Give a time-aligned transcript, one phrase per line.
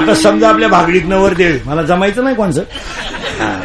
[0.00, 1.58] आता समजा आपल्या भागडीत नवर देवे.
[1.64, 2.64] मला जमायचं नाही कोणचं.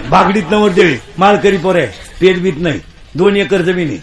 [0.09, 0.97] भागडीत नवर देवे.
[1.17, 1.87] माळकरी पोर आहे.
[2.21, 2.79] पेट बीत नाही.
[3.15, 3.97] दोन एकर जमीन आहे.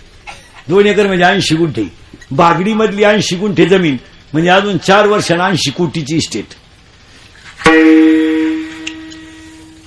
[0.69, 1.85] दोन एकर म्हणजे ऐंशी गुंठे.
[2.31, 3.97] बागडी मधली ऐंशी गुंठे जमीन
[4.33, 6.45] म्हणजे अजून चार वर्षांना ऐंशी कोटीची इस्टेट.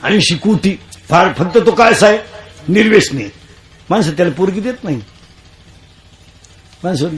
[0.04, 0.80] ऐंशी कोटी.
[1.10, 2.18] फार फक्त तो काय आहे
[2.68, 3.32] निर्वेशने.
[3.90, 5.02] माणसं त्याला पोरगी देत नाही.
[6.84, 7.10] माणसं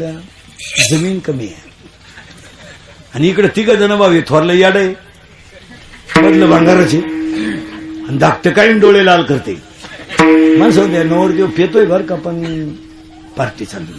[0.90, 1.68] जमीन कमी आहे.
[3.16, 5.07] आणि इकडे तिघ जण भावी थोरलं याड आहे.
[6.22, 6.98] मधलं भांगाराचे.
[6.98, 9.54] आणि धाकटं काही डोळे लाल करते.
[10.58, 12.44] माणसं म्हणते नवरदेव पेतोय बर का पण
[13.38, 13.94] पार्टी चालली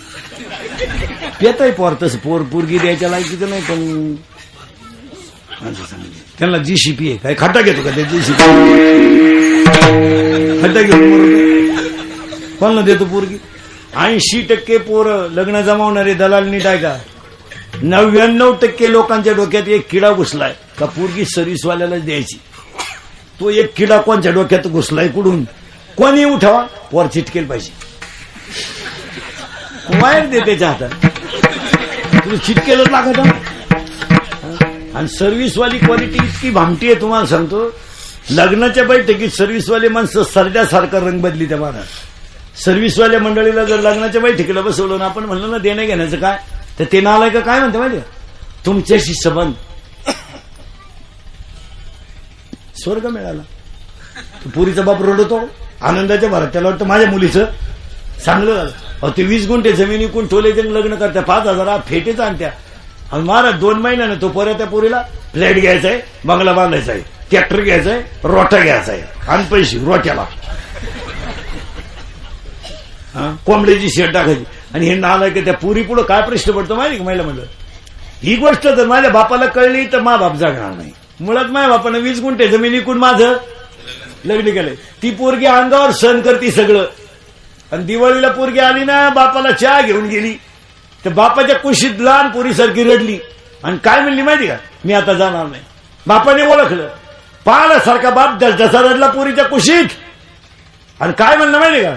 [1.41, 3.79] पेतोय पोर तसं पोर पोरगी द्यायच्या लायकीचं नाही पण
[5.63, 6.03] माणसं
[6.39, 7.17] त्यांना जीसीपी आहे.
[7.19, 8.43] काय खड्डा घेतो का ते जीसीपी
[10.63, 13.37] खड्डा घेऊन मरतो कोणाला देतो पोरगी?
[13.97, 16.97] ऐंशी टक्के पोरं लग्न जमावणारे दलाल नीट आहे का
[17.83, 20.55] नव्याण्णव टक्के लोकांच्या डोक्यात एक किडा घुसलाय.
[20.79, 22.39] का पोरगी सर्व्हिसवाल्यालाच द्यायची.
[23.41, 25.45] तो एक किडा कोणच्या डोक्यात घुसलाय कुठून
[25.97, 26.63] कोणी उठावा?
[26.91, 27.71] पोर चिटकेल पाहिजे.
[30.01, 30.91] वायर दे त्याच्या हातात.
[32.25, 33.19] तुला चिटकेलच लागत
[34.97, 37.71] आणि सर्व्हिसवाली क्वालिटी इतकी भामटी आहे तुम्हाला सांगतो.
[38.31, 41.83] लग्नाच्या बैठकीत सर्व्हिसवाले माणसं सरड्यासारखा रंग बदली त्या मारा
[42.65, 46.39] सर्व्हिसवाल्या मंडळीला जर लग्नाच्या बैठकीला बसवलं ना आपण म्हणलं ना देणं घेण्याचं काय?
[46.79, 47.99] तर ते नालाय का काय म्हणते माहिती
[48.67, 49.53] तुमच्याशी संबंध
[52.83, 53.43] स्वर्ग मिळाला.
[54.45, 55.41] तो पुरीचा बाप रडतो
[55.83, 56.49] आनंदाच्या भरात.
[56.53, 57.45] त्याला वाटतं माझ्या मुलीचं
[58.25, 59.11] चांगलं झालं.
[59.17, 61.23] ते वीस गुंठे जमिनी कोण टोले जण लग्न करत्या.
[61.23, 62.51] पाच हजार फेटेच आणत्या.
[63.13, 67.61] आणि महाराज दोन महिन्यानं तो परत त्या पुरीला फ्लॅट घ्यायचा आहे बंगला बांधायचा आहे ट्रॅक्टर
[67.61, 70.25] घ्यायचा आहे रोटा घ्यायचा आहे आणि पैसे रोट्याला.
[73.47, 74.45] कोंबड्याची शेड टाकायची.
[74.75, 77.05] आणि हे नाला की त्या पुरी पुढे काय प्रश्न पडतो माहिती का?
[77.05, 77.45] महिला म्हणलं
[78.23, 80.91] ही गोष्ट जर माझ्या बापाला कळली तर मा बाप जागणार नाही.
[81.21, 83.37] मुळात माय बापानं वीस गुंठे जमीन विकून माझं
[84.25, 84.75] लग्न केलंय.
[85.03, 86.87] ती पोरगी अंगावर सण करते सगळं.
[87.73, 90.35] आणि दिवाळीला पोरगी आली ना बापाला चहा घेऊन गेली.
[91.05, 93.19] तर बापाच्या कुशीत लहान पोरीसारखी रडली.
[93.65, 94.57] आणि काय म्हणली माहिती का?
[94.85, 95.63] मी आता जाणार नाही.
[96.07, 96.89] बापाने ओळखलं.
[97.45, 99.87] पाहल्यासारखा बाप जसा रडला पोरीच्या कुशीत.
[101.01, 101.95] आणि काय म्हणलं माहिती का?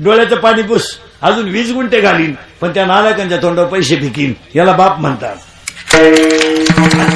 [0.00, 0.98] डोळ्याचं पाणी पुस.
[1.22, 2.34] अजून वीस गुंठे घालीन.
[2.60, 4.32] पण त्या नालायकांच्या तोंडावर पैसे फिकीन.
[4.54, 5.36] याला बाप म्हणतात.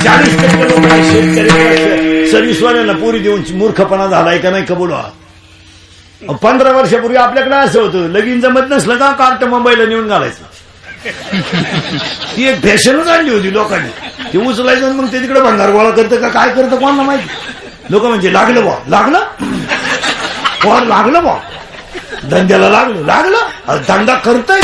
[0.05, 4.93] चाळीस टक्के लोक शेतकरी सर्व्हिसवाल्यांना पोरी देऊन मूर्खपणा झालाय का नाही कबूल
[6.43, 8.09] पंधरा वर्षापूर्वी आपल्याकडे असं होतं.
[8.13, 10.45] लगीन जमत नसलं का कार्ट मुंबईला नेऊन घालायचं.
[12.37, 13.89] ती एक फॅशनच आणली होती लोकांनी.
[14.33, 16.29] ते उचलायचं मग ते तिकडे भंगार गोळा करतं का?
[16.29, 17.29] काय करतं कोणाला माहिती?
[17.91, 19.25] लोक म्हणजे लागलं बा लागलं?
[20.63, 21.37] कोण लागलं बा
[22.31, 23.05] धंद्याला लागलं.
[23.07, 23.79] लागलं?
[23.89, 24.61] धंदा करताय.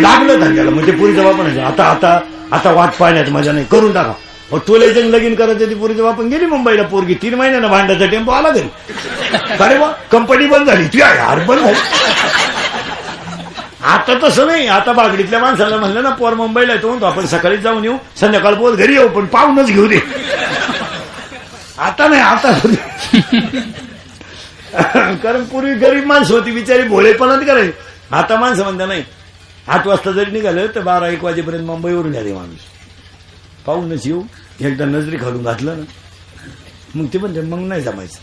[0.00, 0.70] लागलं धंद्याला.
[0.70, 2.18] म्हणजे पुरी जबाब नाही आता आता
[2.52, 3.64] आता वाट पाहण्यात मजा नाही.
[3.70, 4.12] करून टाका
[4.50, 7.14] अहो, टोलेचं लगीन करायचं ती पुरीचा बापन गेली मुंबईला पोरगी.
[7.22, 8.68] तीन महिन्यानं भांड्याचा टेम्पो आला घरी.
[9.60, 10.86] अरे बा कंपनी बंद झाली.
[10.92, 11.78] ती यार बंद झाली.
[13.92, 14.66] आता तसं नाही.
[14.68, 17.96] आता बागडीतल्या माणसाला म्हणलं ना पोर मुंबईला येतो म्हणतो आपण सकाळी जाऊन येऊ.
[18.20, 20.00] संध्याकाळ बोल घरी येऊ पण पाहूनच घेऊ दे.
[21.78, 22.52] आता नाही आता
[25.22, 27.72] कारण पूर्वी गरीब माणसं होती बिचारी भोळेपणात करायची.
[28.12, 29.02] आता माणसं म्हणता नाही
[29.68, 32.58] आठ वाजता जरी निघालं तर बारा एक वाजेपर्यंत मुंबईवरून आले माणूस.
[33.66, 34.22] पाहूनच येऊ.
[34.60, 35.82] एकदा नजरी घालून घातलं ना.
[36.94, 38.18] मग ते म्हणते मग नाही जमायचं.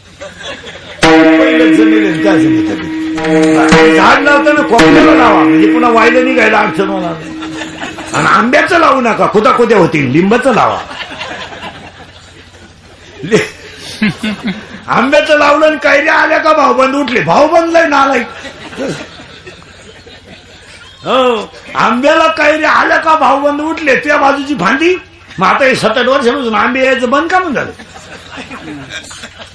[1.76, 2.40] जमेल काय
[3.96, 5.44] झाड लावताना कोपऱ्याला लावा.
[5.44, 7.40] म्हणजे पुन्हा वायला निघायला अडचण होणार नाही.
[8.14, 9.28] आणि आंब्याचं लावू नका.
[9.34, 10.12] खुदा खुद्या होतील.
[10.12, 10.80] लिंबाचं लावा.
[13.24, 13.58] ले-
[14.88, 16.96] आंब्याचं लावलं आणि कैऱ्या आल्या का भाऊबंद?
[16.96, 17.22] उठले.
[17.22, 18.24] भाऊबंद लय नालाय
[21.06, 23.96] हो आंब्याला काहीरी आल्या का भाऊबंद उठले?
[23.96, 24.96] त्या बाजूची भांडी?
[25.40, 27.72] मग आता हे सात आठ वर्षापासून आंबे यायचं बंद का म्हणून झालं?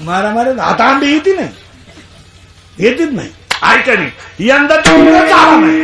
[0.04, 1.48] मारा मारा आता आंबे येतील नाही.
[2.78, 3.30] येतील नाही.
[3.62, 5.80] ऐका नाही यंदा तर नाही.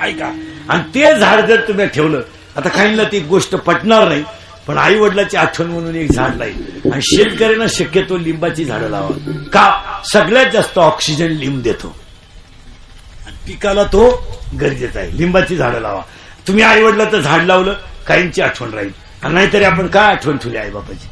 [0.00, 0.26] ऐका
[0.68, 2.22] आणि ते झाड जर तुम्ही ठेवलं
[2.56, 4.22] आता काहींना ती गोष्ट पटणार नाही
[4.66, 9.08] पण आई वडिलाची आठवण म्हणून एक झाड लाईल आणि शेतकऱ्यांना शक्यतो लिंबाची झाडं लावा.
[9.52, 10.00] का?
[10.12, 11.94] सगळ्यात जास्त ऑक्सिजन लिंब देतो.
[13.46, 14.08] पिकाला तो
[14.60, 15.16] गरजेचा आहे.
[15.18, 16.00] लिंबाची झाडं लावा.
[16.48, 17.74] तुम्ही आई वडिलाचं झाड लावलं
[18.06, 18.90] काहींची आठवण राहील.
[19.22, 21.08] आणि नाहीतरी आपण काय आठवण ठेवली आई बापाची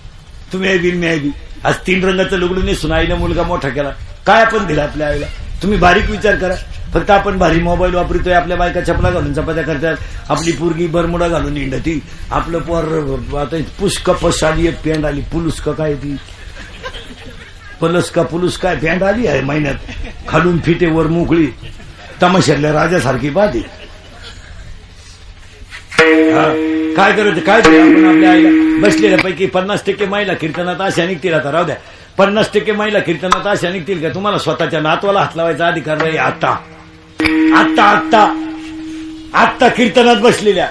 [0.52, 1.30] तुम्ही आई बी मी आई बी.
[1.64, 3.90] आज तीन रंगाचं लुगडून नेसून आईने मुलगा मोठा केला.
[4.26, 5.26] काय आपण दिला आपल्या आईला?
[5.62, 6.54] तुम्ही बारीक विचार करा.
[6.92, 11.56] फक्त आपण भारी मोबाईल वापरतोय आपल्या बायका छपला घालून चपात्या करतात आपली पोरगी बरमुडा घालून
[11.56, 11.98] इंडती
[12.30, 12.84] आपलं पोर
[13.40, 15.20] आता पुष्क पश आली एक पॅन्ट आली.
[15.32, 16.16] पुलुस का काय ती?
[17.80, 18.76] पलस का पुलुस काय?
[18.76, 19.74] पॅन्ट आली आहे महिन्यात.
[20.28, 21.46] खालून फिटे वर मोकळी.
[22.22, 23.60] तमाशातल्या राजासारखी बाधी
[26.96, 28.48] काय करायचं काय आपण आपल्या आईला?
[28.86, 31.76] बसलेल्या पैकी पन्नास टक्के महिला कीर्तनात अशा निघतील आता राहू द्या.
[32.18, 34.08] पन्नास टक्के महिला कीर्तनात अशा निघतील का?
[34.14, 36.16] तुम्हाला स्वतःच्या नातवाला हात लावायचा अधिकार नाही.
[36.16, 36.50] आता
[37.58, 38.22] आत्ता आत्ता.
[39.34, 40.68] आत्ता कीर्तनात बसलेल्या.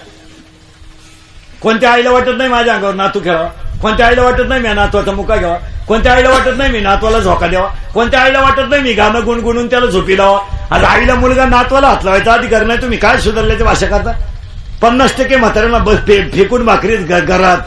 [1.62, 3.50] कोणत्या आईला वाटत नाही माझ्या अंगावर नातू खेळावा?
[3.82, 5.58] कोणत्या आईला वाटत नाही मी नातवाचा मुका घ्यावा?
[5.88, 7.68] कोणत्या आईला वाटत नाही मी नातवाला झोका द्यावा?
[7.94, 10.40] कोणत्या आईला वाटत नाही मी गाणं गुणगुणून त्याला झोपी लावा?
[10.72, 14.12] आज आईला मुलगा नातवाला हात लावायचा अधिकार नाही तुम्ही काय सुधारल्याची भाषा करता
[14.82, 15.98] पन्नास टक्के म्हाताऱ्यांना बस
[16.34, 17.58] फेकून भाकरी घरात.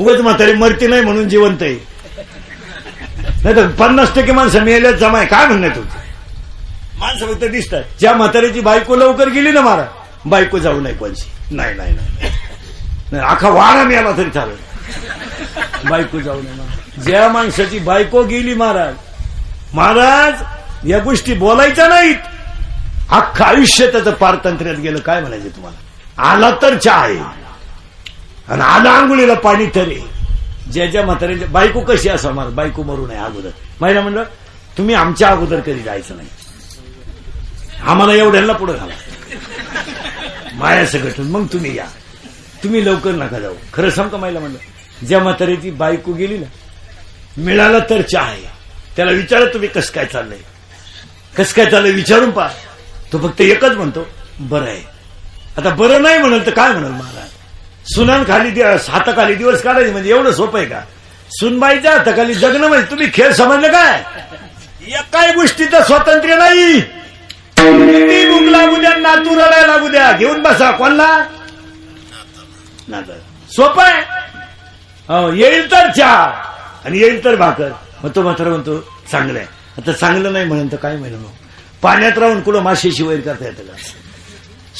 [0.00, 1.74] उगाच म्हातारी मरती नाही म्हणून जिवंत आहे.
[3.42, 5.98] नाही तर पन्नास टक्के माणसं मेल्यात जमाय काय म्हणणं तुमचं?
[6.98, 7.82] माणसं फक्त दिसतात.
[8.00, 9.84] ज्या म्हाताऱ्याची बायको लवकर गेली ना मारा
[10.24, 11.30] बायको जाऊ नाही कोणची.
[11.50, 12.30] नाही नाही नाही.
[13.12, 14.56] नाही, अख्खा वारा मिळाला तरी चालेल.
[15.88, 18.94] बायको जाऊ नये ज्या माणसाची बायको गेली महाराज
[19.74, 20.42] महाराज
[20.86, 22.16] या गोष्टी बोलायच्या नाहीत.
[23.10, 26.30] अख्खं आयुष्य त्याचं पारतंत्र्यात गेलं काय म्हणायचं तुम्हाला?
[26.30, 27.18] आला तर चहा आहे
[28.48, 29.98] आणि आला आंघोळीला पाणी तरी.
[30.72, 32.48] ज्या ज्या म्हाताऱ्यांच्या बायको कशी असा मला?
[32.48, 33.50] बायको मरू नये अगोदर.
[33.80, 34.24] महिला म्हणलं
[34.78, 36.28] तुम्ही आमच्या अगोदर कधी जायचं नाही.
[37.86, 38.94] आम्हाला एवढ्यांना पुढे घाला.
[40.54, 41.86] माया सगळं मग तुम्ही या.
[42.64, 43.54] तुम्ही लवकर नका जाऊ.
[43.74, 46.46] खरं सांग का म्हणलं ज्या म्हाताऱ्याची बायको गेली ना
[47.36, 48.50] मिळाला तर चहा आहे
[48.96, 50.38] त्याला विचारा तुम्ही कसं काय चाललंय.
[51.38, 52.48] कस काय झालं विचारून पहा.
[53.12, 54.08] तो फक्त एकच म्हणतो
[54.40, 54.82] बरं आहे.
[55.56, 57.28] आता बरं नाही म्हणाल तर काय म्हणाल महाराज?
[57.94, 60.80] सुनान खाली दिवस हाताखाली दिवस काढायचे म्हणजे एवढं सोपं आहे का?
[61.30, 64.02] सुनबाईच्या हाताखाली जगणं म्हणजे तुम्ही खेळ समजलं काय?
[64.88, 66.82] या गोष्टीचं स्वातंत्र्य नाही.
[68.50, 70.12] लागू द्या नातू रडायला लागू द्या.
[70.12, 70.70] घेऊन बसा.
[70.70, 71.24] कोणला?
[72.88, 73.12] नातं.
[73.50, 74.02] सोपं आहे.
[75.08, 76.24] हो, येईल तर चहा.
[76.84, 77.68] आणि येईल तर भाकर.
[78.04, 78.80] मग तो मात्र म्हणतो
[79.12, 79.61] चांगलं आहे.
[79.78, 81.16] आता चांगलं नाही म्हणून तर काय म्हणू?
[81.16, 81.30] मग
[81.82, 83.76] पाण्यात राहून कुठं माशेशी वैर करता येतं का?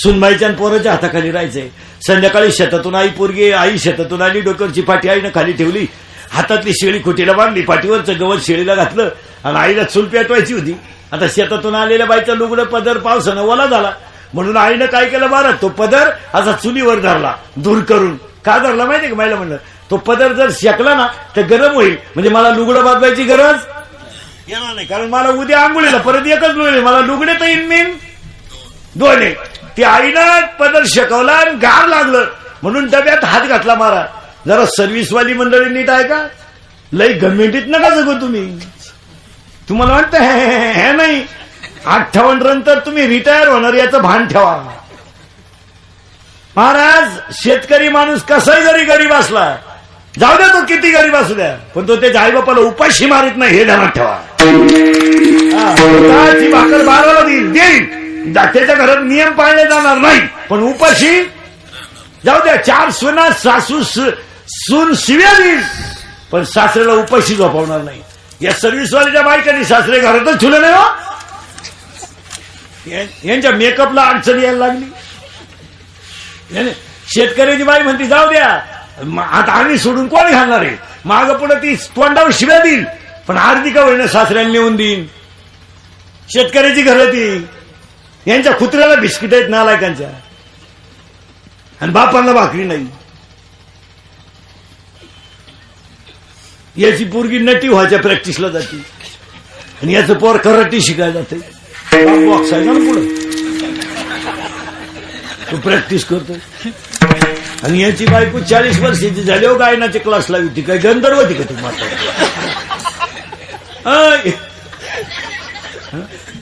[0.03, 1.69] सुनबाईच्या पोराच्या हाताखाली राहायचंय.
[2.07, 5.87] संध्याकाळी शेतातून आई पोरगी आई शेतातून आली डोक्यावरची पाठी आईनं खाली ठेवली.
[6.31, 9.09] हातातली शेळी खुटीला बांधली पाठीवरचं गवत शेळीला घातलं
[9.45, 10.77] आणि आईला चूल पेटवायची होती.
[11.13, 13.93] आता शेतातून आलेल्या बाईचा लुगडं पदर पावसानं ओला झाला.
[14.35, 18.17] म्हणून आईनं काय केलं बरं तो पदर असा चुलीवर धरला दूर करून.
[18.45, 19.17] का धरला माहितीये का?
[19.17, 19.57] माहिला म्हणलं
[19.91, 21.07] तो पदर जर शेकला ना
[21.37, 21.97] तर गरम होईल.
[22.15, 23.57] म्हणजे मला लुगडं बांधवायची गरज?
[24.53, 24.87] येणार नाही.
[24.87, 27.97] कारण मला उद्या आंघोळीला परत एकच लुगडे मला लुगडे तर इन मीन
[28.95, 29.25] दोन
[29.79, 32.25] ते आईनं पदर शेकवला आणि गार लागलं.
[32.63, 34.07] म्हणून डब्यात हात घातला मारा.
[34.47, 36.27] जरा सर्व्हिसवाली मंडळी नीट आहे का?
[36.93, 38.59] लई गव्हर्मेंटीत नका जगू तुम्ही.
[39.69, 41.27] तुम्हाला वाटतं हे- हे नाही?
[41.87, 44.63] अठ्ठावन्न नंतर तुम्ही रिटायर होणार याचं भान ठेवा.
[46.57, 49.57] महाराज शेतकरी माणूस कसाही जरी गरीब असला
[50.19, 53.65] जाऊ द्या तो किती गरीब असू द्या पण तो त्याच्या आईबापाला उपाशी मारित नाही हे
[53.65, 54.19] ध्यानात ठेवा.
[55.77, 57.53] स्वतःची भाकर बाराला देईल.
[57.53, 58.35] देईल.
[58.35, 60.21] त्याच्या घरात नियम पाळले जाणार नाही.
[60.51, 61.23] पण उपाशी
[62.25, 65.61] जाऊ द्या चार सुना सासू सून शिव्या देईल.
[66.33, 68.01] पण सासऱ्याला उपाशी झोपवणार नाही.
[68.41, 70.85] या सर्व्हिसवाल्याच्या बायकांनी सासरे घरातच ठेवलं नाही हो.
[73.25, 74.85] यांच्या मेकअपला अडचण यायला लागली.
[77.15, 78.49] शेतकऱ्याची बाई म्हणते जाऊ द्या
[79.21, 80.77] आता आम्ही सोडून कोण घालणार आहे?
[81.05, 82.85] माग पुढे ती तोंडावर शिव्या देईल.
[83.29, 85.07] पण आरती वर्ण होईना सासऱ्यांनी नेऊन देईन.
[86.35, 87.47] शेतकऱ्याची घरं ती.
[88.27, 90.09] यांच्या कुत्र्याला बिस्किट आहेत नालायकांच्या.
[91.81, 92.87] आणि बापांना भाकरी नाही.
[96.77, 98.77] याची पोरगी नटी व्हायच्या प्रॅक्टिसला जाते.
[99.83, 101.37] आणि याचं पोर कराटे शिकायला जाते.
[102.27, 103.23] बॉक्स आहे ना पुढं.
[105.51, 106.33] तो प्रॅक्टिस करतो
[107.63, 111.45] आणि याची बायको चाळीस वर्षाची झाली हो गायनाचे क्लास लावी ती काय गंधर्व होती का
[111.45, 111.85] तू माता?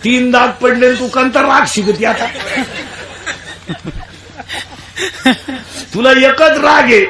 [0.04, 2.26] तीन दाग पडले तू कंतर राग शिकती आता.
[5.94, 7.04] तुला एकच राग आहे.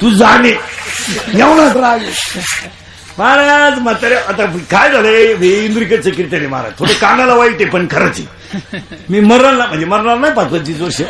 [0.00, 2.74] तू जाणे एवढाच राग आहे.
[3.18, 5.34] महाराज म्हातारे आता काय झालंय?
[5.34, 6.72] हे इंद्रिकेचं कीर्तन आहे महाराज.
[6.78, 8.80] थोडं कानाला वाईट आहे पण खरंच आहे.
[9.08, 11.00] मी मरणार म्हणजे मरणार नाही पाच पंचवीस वर्ष.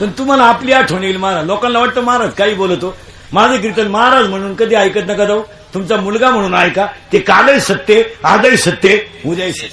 [0.00, 1.46] पण तुम्हाला आपली आठवण येईल महाराज.
[1.46, 2.96] लोकांना वाटतं महाराज काही बोलतो.
[3.32, 5.42] माझं कीर्तन महाराज म्हणून कधी ऐकत नका जाऊ.
[5.76, 9.68] तुमचा मुलगा म्हणून ऐका ते कालही सत्य आजही सत्य उद्याही सत्य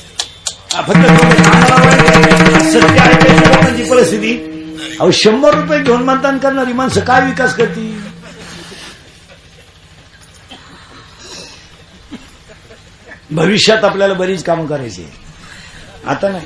[0.77, 1.17] फक्त आहे.
[3.89, 4.33] परिस्थिती.
[4.99, 8.01] अहो शंभर रुपये घेऊन मतदान करणारी माणसं काय विकास करतील?
[13.31, 15.05] भविष्यात आपल्याला बरीच कामं करायची
[16.07, 16.45] आता नाही.